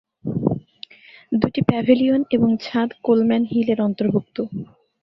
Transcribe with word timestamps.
দুটি 1.31 1.61
প্যাভিলিয়ন 1.61 2.21
এবং 2.31 2.49
ছাদ 2.61 2.89
কোলম্যান 3.03 3.43
হিল 3.51 3.67
এর 3.69 3.79
অন্তর্ভুক্ত। 3.81 4.37